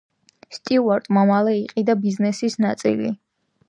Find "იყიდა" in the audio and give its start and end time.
1.59-1.99